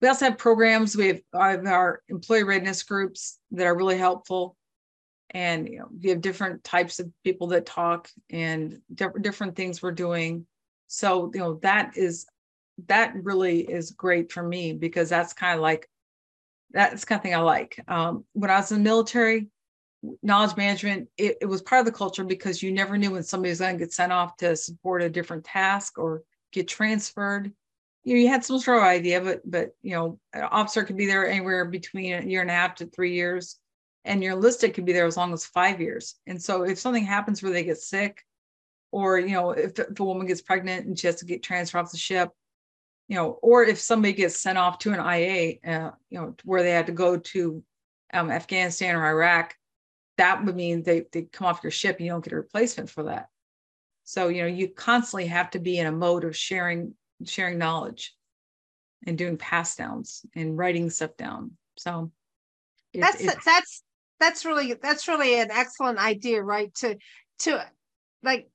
[0.00, 4.56] we also have programs we have our employee readiness groups that are really helpful
[5.30, 9.92] and you know we have different types of people that talk and different things we're
[9.92, 10.46] doing
[10.92, 12.26] so, you know, that is
[12.88, 15.88] that really is great for me because that's kind of like
[16.72, 17.80] that's kind of thing I like.
[17.86, 19.50] Um, when I was in the military,
[20.20, 23.50] knowledge management, it, it was part of the culture because you never knew when somebody
[23.50, 27.52] was going to get sent off to support a different task or get transferred.
[28.04, 30.96] You know, you had some sort of idea, but but you know, an officer could
[30.96, 33.58] be there anywhere between a year and a half to three years,
[34.04, 36.16] and your enlisted could be there as long as five years.
[36.26, 38.24] And so, if something happens where they get sick,
[38.92, 41.80] or you know if, if a woman gets pregnant and she has to get transferred
[41.80, 42.30] off the ship
[43.08, 46.62] you know or if somebody gets sent off to an ia uh, you know where
[46.62, 47.62] they had to go to
[48.12, 49.54] um, afghanistan or iraq
[50.16, 52.90] that would mean they, they come off your ship and you don't get a replacement
[52.90, 53.28] for that
[54.04, 58.14] So, you know, you constantly have to be in a mode of sharing, sharing knowledge
[59.06, 61.52] and doing pass downs and writing stuff down.
[61.76, 62.10] So
[62.92, 63.82] it, that's it, that's
[64.18, 66.74] that's really that's really an excellent idea, right?
[66.76, 66.96] To
[67.40, 67.64] to
[68.22, 68.48] like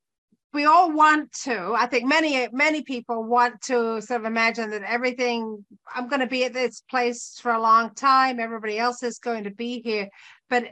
[0.56, 4.84] we all want to i think many many people want to sort of imagine that
[4.84, 9.20] everything i'm going to be at this place for a long time everybody else is
[9.20, 10.08] going to be here
[10.50, 10.64] but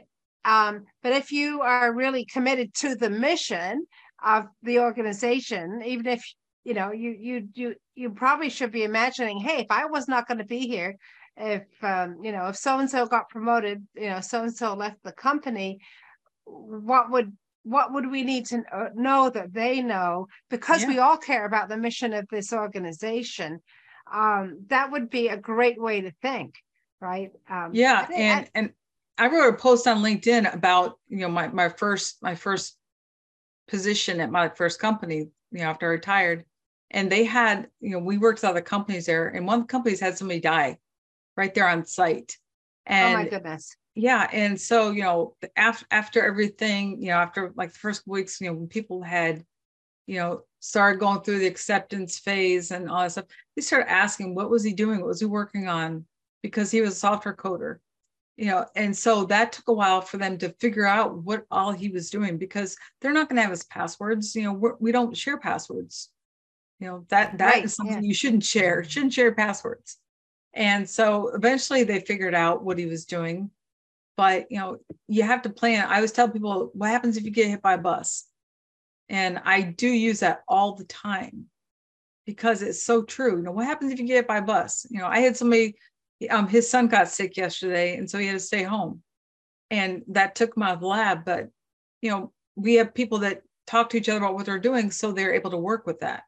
[0.46, 3.86] um but if you are really committed to the mission
[4.24, 6.24] of the organization even if
[6.64, 10.26] you know you you you you probably should be imagining hey if i was not
[10.26, 10.96] going to be here
[11.36, 14.74] if um you know if so and so got promoted you know so and so
[14.74, 15.78] left the company
[16.44, 17.32] what would
[17.64, 20.88] what would we need to uh, know that they know because yeah.
[20.88, 23.60] we all care about the mission of this organization
[24.12, 26.54] um, that would be a great way to think
[27.00, 28.72] right um, yeah and I, and
[29.18, 32.76] i wrote a post on linkedin about you know my my first my first
[33.66, 36.44] position at my first company you know after i retired
[36.90, 39.70] and they had you know we worked with other companies there and one of the
[39.70, 40.78] companies had somebody die
[41.36, 42.36] right there on site.
[42.86, 43.76] And oh my goodness.
[43.94, 48.40] Yeah and so you know after after everything you know after like the first weeks
[48.40, 49.44] you know when people had
[50.06, 54.34] you know started going through the acceptance phase and all that stuff they started asking
[54.34, 55.00] what was he doing?
[55.00, 56.04] What was he working on?
[56.42, 57.78] Because he was a software coder
[58.36, 61.72] you know and so that took a while for them to figure out what all
[61.72, 64.92] he was doing because they're not going to have his passwords you know we're, we
[64.92, 66.10] do not share passwords
[66.84, 68.08] you know that that right, is something yeah.
[68.08, 68.84] you shouldn't share.
[68.84, 69.96] Shouldn't share passwords.
[70.52, 73.50] And so eventually they figured out what he was doing.
[74.18, 74.76] But you know
[75.08, 75.86] you have to plan.
[75.88, 78.26] I always tell people what happens if you get hit by a bus?
[79.08, 81.46] And i do use that all the time
[82.26, 83.38] because it's so true.
[83.38, 84.86] You know what happens if you get hit by a bus?
[84.90, 85.76] You know i had somebody
[86.28, 89.02] um, his son got sick yesterday and so he had to stay home.
[89.70, 91.48] And that took him out of the lab but
[92.02, 95.10] you know we have people that talk to each other about what they're doing so
[95.10, 96.24] they're able to work with that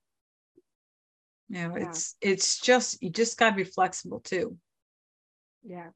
[1.49, 1.89] you know yeah.
[1.89, 4.57] it's it's just you just got to be flexible too
[5.65, 5.89] yeah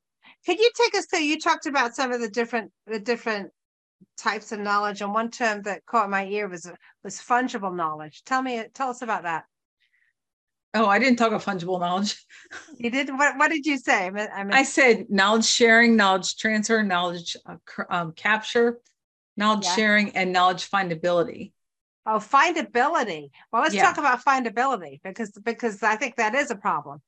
[0.46, 1.20] can you take us through?
[1.20, 3.50] You talked about some of the different the different
[4.16, 6.70] types of knowledge, and one term that caught my ear was
[7.04, 8.22] was fungible knowledge.
[8.24, 9.44] Tell me, tell us about that.
[10.72, 12.24] Oh, I didn't talk about fungible knowledge.
[12.78, 13.10] You did.
[13.10, 14.06] What What did you say?
[14.06, 17.56] I, mean, I said knowledge sharing, knowledge transfer, knowledge uh,
[17.90, 18.78] um, capture,
[19.36, 19.76] knowledge yeah.
[19.76, 21.52] sharing, and knowledge findability.
[22.06, 23.30] Oh, findability.
[23.52, 23.82] Well, let's yeah.
[23.82, 27.02] talk about findability because because I think that is a problem.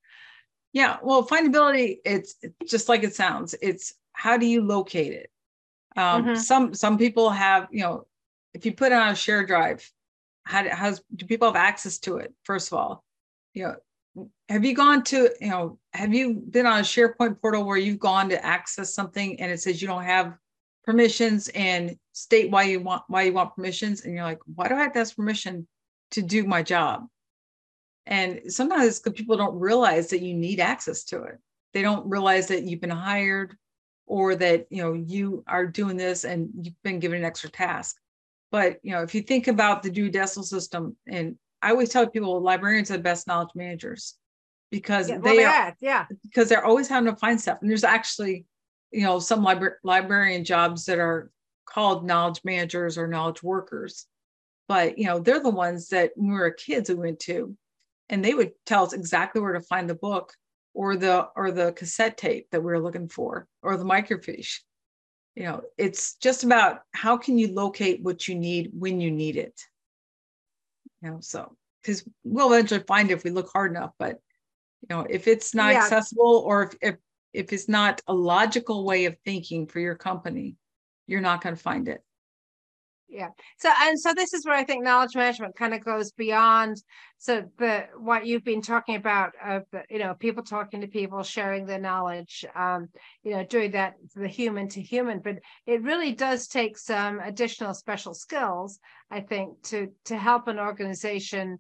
[0.73, 3.55] Yeah, well, findability it's, just like it sounds.
[3.61, 5.31] It's how do you locate it?
[5.97, 6.35] Um, mm-hmm.
[6.37, 8.07] Some some people have, you know,
[8.55, 9.89] if you put it on a share drive,
[10.45, 12.33] how has do people have access to it?
[12.45, 13.05] First of all,
[13.55, 17.65] you know, have you gone to, you know, have you been on a SharePoint portal
[17.65, 20.37] where you've gone to access something and it says you don't have
[20.85, 24.75] permissions and state why you want why you want permissions and you're like, why do
[24.75, 25.66] I have to ask permission
[26.12, 27.07] to do my job?
[28.07, 31.38] And sometimes people don't realize that you need access to it.
[31.72, 33.57] They don't realize that you've been hired
[34.07, 37.96] or that you know you are doing this and you've been given an extra task.
[38.51, 42.07] But you know, if you think about the Dewey Decimal System, and I always tell
[42.07, 44.16] people librarians are the best knowledge managers
[44.70, 47.59] because yeah, well, they are, yeah, because they're always having to find stuff.
[47.62, 48.44] And there's actually,
[48.90, 51.31] you know, some libra- librarian jobs that are
[51.66, 54.07] called knowledge managers or knowledge workers.
[54.68, 57.57] But you know, they're the ones that when we were kids we went to
[58.09, 60.35] and they would tell us exactly where to find the book
[60.75, 64.61] or the or the cassette tape that we were looking for or the microfiche
[65.35, 69.37] you know it's just about how can you locate what you need when you need
[69.37, 69.61] it
[71.03, 74.18] you know so because we'll eventually find it if we look hard enough but
[74.83, 75.83] you know if it's not yeah.
[75.83, 76.96] accessible or if, if
[77.33, 80.55] if it's not a logical way of thinking for your company
[81.07, 82.03] you're not going to find it.
[83.12, 83.29] Yeah.
[83.59, 86.83] So and so this is where i think knowledge management kind of goes beyond
[87.19, 91.23] so the what you've been talking about of uh, you know people talking to people
[91.23, 92.88] sharing their knowledge um
[93.23, 97.75] you know doing that the human to human but it really does take some additional
[97.75, 98.79] special skills
[99.11, 101.59] i think to to help an organization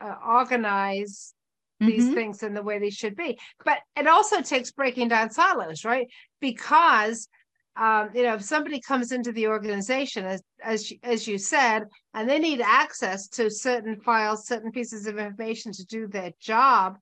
[0.00, 1.34] uh, organize
[1.80, 2.14] these mm-hmm.
[2.14, 3.38] things in the way they should be.
[3.64, 6.06] But it also takes breaking down silos right?
[6.40, 7.28] Because
[7.76, 12.28] um, you know, if somebody comes into the organization, as as as you said, and
[12.28, 16.96] they need access to certain files, certain pieces of information to do their job,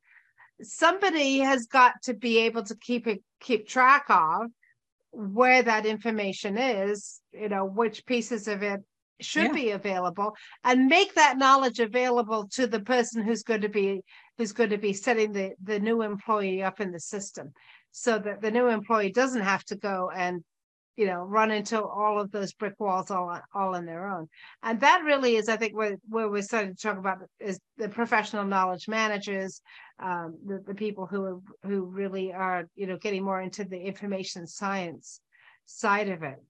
[0.62, 4.46] somebody has got to be able to keep it keep track of
[5.10, 7.20] where that information is.
[7.32, 8.80] You know, which pieces of it
[9.20, 9.52] should yeah.
[9.52, 14.00] be available, and make that knowledge available to the person who's going to be
[14.38, 17.52] who's going to be setting the the new employee up in the system
[17.90, 20.42] so that the new employee doesn't have to go and
[20.97, 24.28] you know run into all of those brick walls all all on their own.
[24.62, 27.88] And that really is i think where, where we're starting to talk about is the
[27.88, 29.61] professional knowledge managers
[30.03, 33.78] um, the, the people who are who really are you know getting more into the
[33.78, 35.20] information science
[35.66, 36.43] side of it.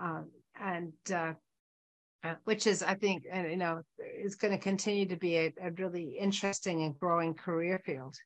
[0.00, 0.30] Um,
[0.60, 1.32] and uh,
[2.24, 3.82] uh, which is i think and you know
[4.22, 8.16] is going to continue to be a, a really interesting and growing career field.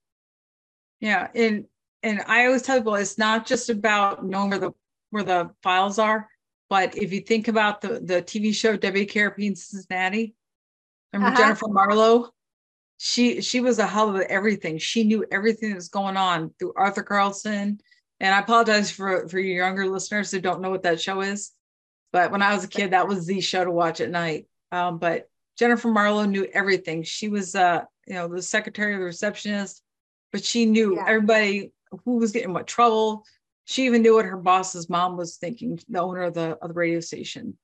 [1.01, 1.64] Yeah and
[2.03, 4.73] and i always tell people it's not just about knowing where the
[5.11, 6.28] where the files are.
[6.68, 10.34] But if you think about the the TV show WKRP in Cincinnati,
[11.12, 11.42] remember uh-huh.
[11.42, 12.30] Jennifer Marlowe?
[12.98, 14.78] She she was a hub of everything.
[14.78, 17.80] She knew everything that was going on through Arthur Carlson.
[18.20, 21.52] And I apologize for for your younger listeners who don't know what that show is.
[22.12, 24.46] But when I was a kid, that was the show to watch at night.
[24.72, 27.02] Um, but Jennifer Marlowe knew everything.
[27.02, 29.82] She was uh, you know, the secretary, the receptionist,
[30.32, 31.04] but she knew yeah.
[31.06, 31.72] everybody
[32.04, 33.24] who was getting what trouble,
[33.71, 36.75] she even knew what her boss's mom was thinking, the owner of the of the
[36.75, 37.57] radio station.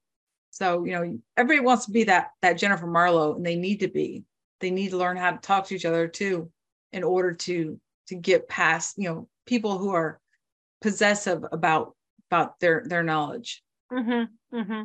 [0.50, 3.88] So, you know, everybody wants to be that that Jennifer Marlowe, and they need to
[3.88, 4.22] be.
[4.60, 6.48] They need to learn how to talk to each other too,
[6.92, 10.20] in order to to get past, you know, people who are
[10.80, 11.96] possessive about
[12.30, 13.64] about their their knowledge.
[13.92, 14.82] Mm-hmm, mm-hmm.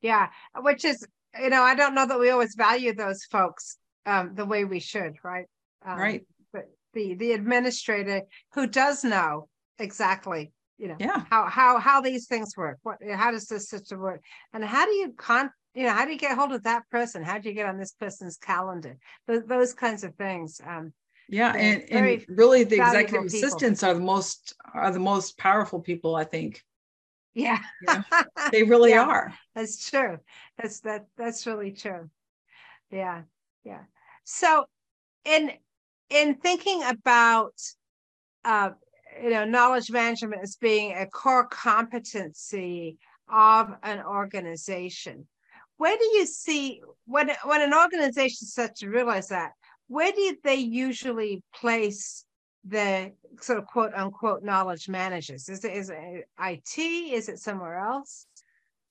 [0.00, 0.28] Yeah,
[0.62, 1.06] which is,
[1.38, 3.76] you know, I don't know that we always value those folks
[4.06, 5.44] um, the way we should, right?
[5.84, 6.26] Um, right.
[6.54, 8.22] But the the administrator
[8.54, 11.24] who does know exactly you know yeah.
[11.30, 14.22] how how how these things work what how does this system work?
[14.52, 17.22] And how do you con you know how do you get hold of that person?
[17.22, 18.96] How do you get on this person's calendar?
[19.26, 20.92] Those, those kinds of things um
[21.28, 23.26] yeah and, and really the executive people.
[23.26, 26.62] assistants are the most are the most powerful people i think.
[27.34, 28.02] Yeah, yeah.
[28.50, 29.34] They really yeah, are.
[29.54, 30.18] That's true.
[30.56, 32.10] That's that that's really true.
[32.90, 33.22] Yeah
[33.64, 33.82] yeah.
[34.24, 34.66] So
[35.24, 35.52] in
[36.10, 37.54] in thinking about
[38.44, 38.70] uh
[39.22, 42.96] you know knowledge management as being a core competency
[43.28, 45.26] of an organization.
[45.76, 49.52] Where do you see when when an organization starts to realize that
[49.88, 52.24] where do they usually place
[52.64, 55.48] the sort of quote unquote knowledge managers?
[55.48, 58.26] Is it is it it is it somewhere else?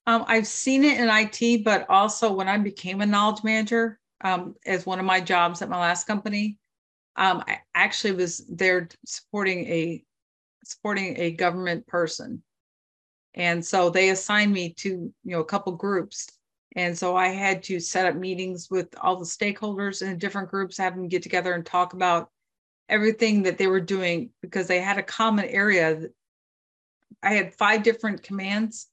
[0.06, 4.54] Um, i've seen it in it but also when i became a knowledge manager um,
[4.64, 6.56] as one of my jobs at my last company
[7.16, 10.02] um, i actually was there supporting a
[10.64, 12.42] supporting a government person.
[13.34, 16.28] And so they assigned me to, you know, a couple groups.
[16.76, 20.78] And so I had to set up meetings with all the stakeholders in different groups,
[20.78, 22.30] have them get together and talk about
[22.88, 26.00] everything that they were doing because they had a common area.
[27.22, 28.88] I had five different commands.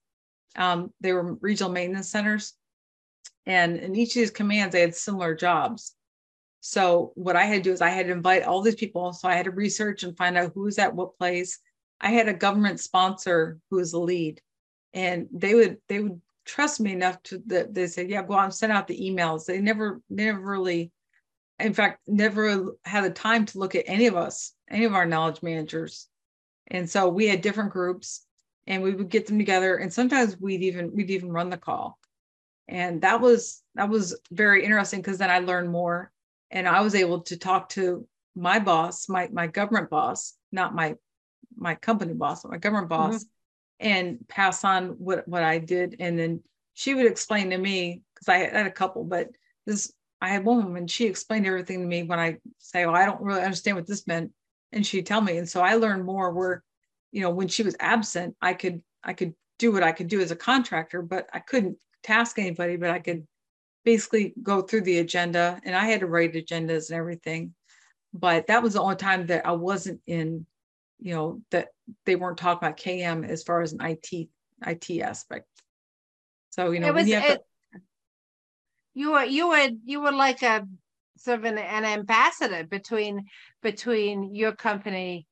[0.55, 2.53] Um, they were regional maintenance centers.
[3.45, 5.94] And in each of these commands, they had similar jobs.
[6.68, 9.13] So what I had to do is I had to invite all these people.
[9.13, 11.59] So I had to research and find out who's at what place.
[12.01, 14.41] I had a government sponsor who was the lead,
[14.91, 18.51] and they would they would trust me enough to that they said, yeah, go on,
[18.51, 19.45] send out the emails.
[19.45, 20.91] They never never really,
[21.59, 25.05] in fact, never had the time to look at any of us, any of our
[25.05, 26.07] knowledge managers.
[26.66, 28.26] And so we had different groups
[28.66, 29.78] and we would get them together.
[29.78, 31.99] And sometimes we'd even we'd even run the call.
[32.68, 36.11] And that was that was very interesting because then I learned more
[36.51, 40.95] and I was able to talk to my boss, my my government boss, not my
[41.55, 43.11] my company boss, but my government mm-hmm.
[43.11, 43.87] boss, mm-hmm.
[43.87, 46.41] and pass on what what I did, and then
[46.73, 49.29] she would explain to me because I had a couple, but
[49.65, 53.05] this I had one woman, she explained everything to me when I say, "Oh, I
[53.05, 54.31] don't really understand what this meant,"
[54.71, 56.31] and she'd tell me, and so I learned more.
[56.31, 56.63] Where,
[57.11, 60.21] you know, when she was absent, I could I could do what I could do
[60.21, 63.27] as a contractor, but I couldn't task anybody, but I could
[63.86, 67.53] basically go through the agenda and I had to write agendas and everything.
[68.13, 70.45] But that was the only time that I wasn't in,
[70.99, 71.69] you know, that
[72.05, 74.29] they weren't talking about KM as far as an IT
[74.65, 75.47] IT aspect.
[76.49, 77.81] So, you know, it was, you, it, to,
[78.93, 80.65] you were you were you were like a
[81.17, 83.25] sort of an, an ambassador between
[83.61, 85.27] between your company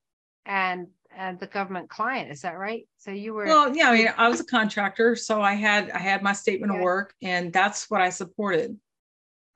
[0.46, 0.88] and
[1.18, 2.32] and the government client.
[2.32, 2.88] Is that right?
[2.98, 3.90] So you were well, yeah.
[3.90, 7.14] I mean, I was a contractor, so I had I had my statement of work,
[7.22, 8.78] and that's what I supported.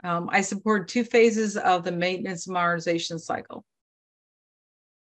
[0.04, 3.66] Um, I supported two phases of the maintenance modernization cycle.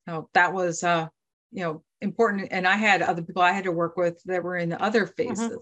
[0.07, 1.07] So that was, uh,
[1.51, 2.49] you know, important.
[2.51, 5.05] And I had other people I had to work with that were in the other
[5.05, 5.29] mm-hmm.
[5.29, 5.47] phases.
[5.47, 5.57] Mm-hmm.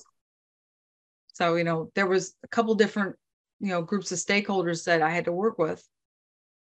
[1.34, 3.16] So you know, there was a couple different,
[3.60, 5.84] you know, groups of stakeholders that I had to work with.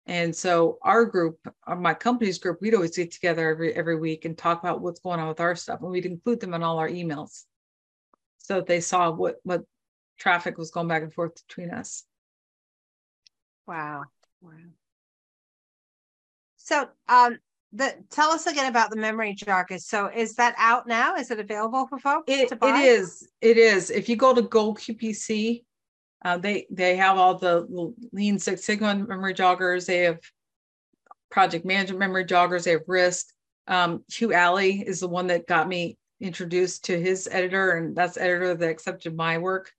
[0.06, 4.24] And so our group, uh, my company's group, we'd always get together every every week
[4.24, 6.78] and talk about what's going on with our stuff, and we'd include them in all
[6.78, 7.42] our emails,
[8.38, 9.64] so that they saw what what
[10.18, 12.04] traffic was going back and forth between us.
[13.66, 14.04] Wow,
[14.40, 14.52] wow.
[16.56, 17.38] So, um,
[17.72, 19.80] the tell us again about the memory jogger.
[19.80, 21.16] So is that out now?
[21.16, 22.80] Is it available for folks it, to buy?
[22.80, 23.28] It is.
[23.40, 23.90] It is.
[23.90, 25.64] If you go to Goal/QPC,
[26.26, 29.86] uh, they they have all the Lean Six Sigma memory joggers.
[29.86, 30.18] They have
[31.30, 32.64] project management memory joggers.
[32.64, 33.28] They have Risk.
[33.68, 38.16] Um, Hugh Alley is the one that got me introduced to his editor, and that's
[38.16, 39.70] editor that accepted my work.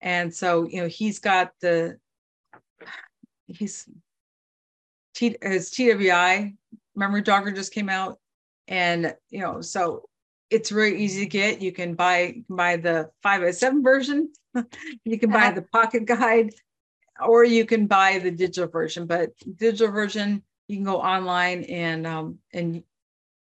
[0.00, 1.98] And so, you know, he's got the
[3.48, 3.88] he's
[5.16, 6.54] T, his TWI
[6.94, 8.20] memory jogger just came out,
[8.68, 10.08] and you know, so
[10.48, 11.60] it's really easy to get.
[11.60, 14.32] You can buy buy the five by seven version,
[15.04, 16.50] you can buy the pocket guide,
[17.24, 19.06] or you can buy the digital version.
[19.06, 22.82] But digital version, you can go online and um and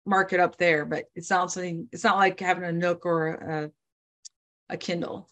[0.07, 0.85] mark it up there.
[0.85, 1.89] But it's not something.
[1.93, 3.71] It's not like having a Nook or a
[4.69, 5.29] a Kindle.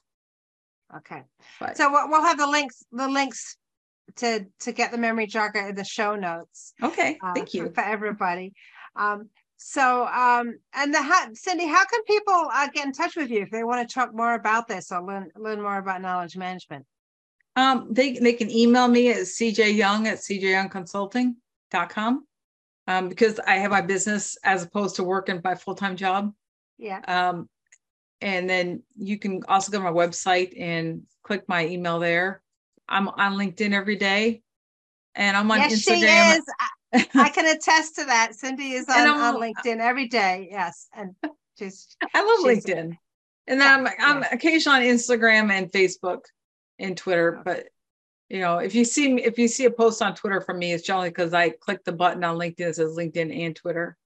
[0.97, 1.23] Okay.
[1.61, 3.57] But, so we'll have the links the links
[4.17, 6.73] to to get the memory jogger in the show notes.
[6.83, 8.55] Okay, uh, thank you for, for everybody.
[8.97, 13.29] Um, so, um, and the how, Cindy, how can people uh, get in touch with
[13.29, 16.37] you if they want to talk more about this or learn learn more about knowledge
[16.37, 16.87] management?
[17.57, 22.27] Um, they they can email me at cjyoung at cjyoungconsulting.com
[22.87, 26.33] um, because I have my business as opposed to working my full time job.
[26.79, 27.01] Yeah.
[27.09, 27.49] Um,
[28.21, 32.43] and then you can also go to my website and click my email there.
[32.89, 34.43] I'm on LinkedIn every day,
[35.17, 36.33] and I'm on yes, Instagram.
[36.33, 36.45] She is.
[36.93, 38.35] I, can attest to that.
[38.35, 40.49] Cindy is on, on LinkedIn every day.
[40.51, 41.15] Yes, and
[41.59, 42.97] just I love LinkedIn,
[43.47, 46.21] and then I'm I'm occasionally on Instagram and Facebook
[46.79, 47.41] and Twitter.
[47.45, 47.69] But
[48.29, 50.73] you know, if you see me, if you see a post on Twitter from me,
[50.73, 53.97] it's generally because I click the button on LinkedIn that says LinkedIn and Twitter.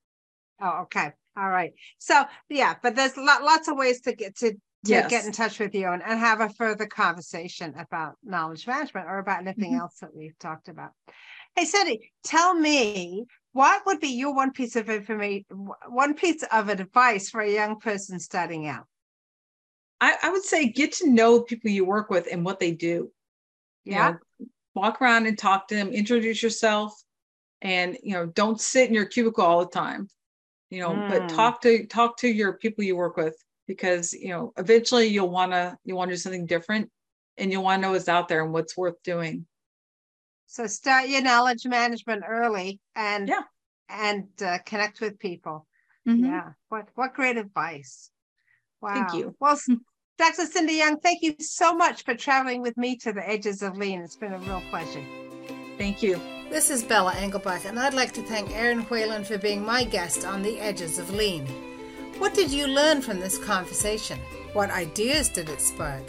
[0.61, 1.13] Oh, okay.
[1.37, 1.73] All right.
[1.99, 4.53] So yeah, but there's lots of ways to get to
[4.85, 5.11] to yes.
[5.11, 9.19] get in touch with you and, and have a further conversation about knowledge management or
[9.19, 9.81] about anything mm-hmm.
[9.81, 10.91] else that we've talked about.
[11.57, 15.45] Hey, Sandy, tell me what would be your one piece of information,
[15.89, 18.87] one piece of advice for a young person starting out?
[20.01, 23.11] I, I would say get to know people you work with and what they do.
[23.85, 24.09] Yeah.
[24.09, 26.95] You know, walk around and talk to them, introduce yourself,
[27.61, 30.09] and you know, don't sit in your cubicle all the time.
[30.71, 31.09] You know, mm.
[31.11, 33.37] but talk to talk to your people you work with
[33.67, 36.91] because you know eventually you'll want to you want to do something different
[37.37, 39.47] and you'll want to know what's out there and what's worth doing
[40.53, 43.41] so start your knowledge management early and yeah.
[43.89, 45.67] and uh, connect with people.
[46.07, 46.27] Mm-hmm.
[46.27, 46.51] yeah.
[46.69, 48.11] What what great advice.
[48.83, 48.95] Wow.
[48.95, 49.35] thank you.
[49.41, 49.59] Well
[50.19, 50.47] dr.
[50.47, 54.03] Cindy young thank you so much for traveling with me to the edges of lean.
[54.03, 55.03] It's been a real pleasure.
[55.79, 56.21] Thank you.
[56.51, 60.27] This is Bella Englebach, and I'd like to thank Erin Whalen for being my guest
[60.27, 61.47] on The Edges of Lean.
[62.19, 64.19] What did you learn from this conversation?
[64.53, 66.03] What ideas did it spark?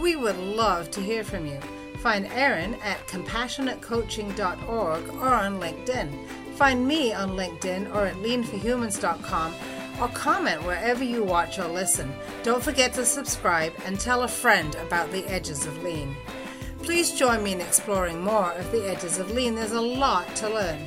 [0.00, 1.60] We would love to hear from you.
[2.02, 6.26] Find Erin at compassionatecoaching.org or on LinkedIn.
[6.54, 9.54] Find me on LinkedIn or at leanforhumans.com
[10.00, 12.10] or comment wherever you watch or listen.
[12.42, 16.16] Don't forget to subscribe and tell a friend about the edges of lean.
[16.82, 19.54] Please join me in exploring more of the edges of lean.
[19.54, 20.78] There's a lot to learn.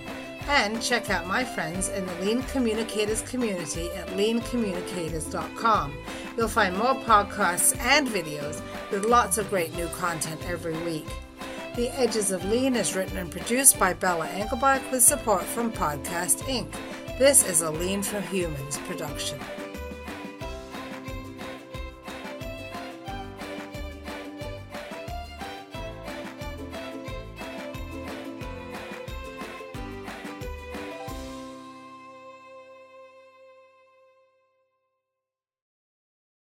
[0.48, 5.94] And check out my friends in the Lean Communicators community at leancommunicators.com.
[6.38, 11.08] You'll find more podcasts and videos with lots of great new content every week.
[11.76, 16.44] The Edges of Lean is written and produced by Bella Englebach with support from Podcast
[16.44, 16.72] Inc.
[17.18, 19.40] This is a Lean for Humans production.